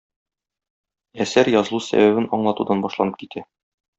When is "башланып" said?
2.87-3.23